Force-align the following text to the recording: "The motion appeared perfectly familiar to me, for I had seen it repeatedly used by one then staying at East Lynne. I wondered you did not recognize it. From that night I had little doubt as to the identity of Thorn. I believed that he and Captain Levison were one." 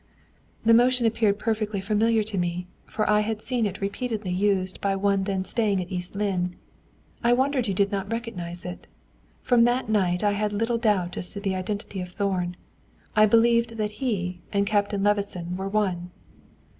"The 0.65 0.73
motion 0.73 1.05
appeared 1.05 1.37
perfectly 1.37 1.79
familiar 1.79 2.23
to 2.23 2.37
me, 2.39 2.65
for 2.87 3.07
I 3.07 3.19
had 3.19 3.39
seen 3.43 3.67
it 3.67 3.81
repeatedly 3.81 4.31
used 4.31 4.81
by 4.81 4.95
one 4.95 5.25
then 5.25 5.45
staying 5.45 5.79
at 5.79 5.91
East 5.91 6.15
Lynne. 6.15 6.55
I 7.23 7.33
wondered 7.33 7.67
you 7.67 7.75
did 7.75 7.91
not 7.91 8.11
recognize 8.11 8.65
it. 8.65 8.87
From 9.43 9.63
that 9.65 9.89
night 9.89 10.23
I 10.23 10.31
had 10.31 10.53
little 10.53 10.79
doubt 10.79 11.17
as 11.17 11.29
to 11.33 11.39
the 11.39 11.53
identity 11.53 12.01
of 12.01 12.09
Thorn. 12.09 12.57
I 13.15 13.27
believed 13.27 13.77
that 13.77 13.91
he 14.01 14.41
and 14.51 14.65
Captain 14.65 15.03
Levison 15.03 15.55
were 15.55 15.69
one." 15.69 16.09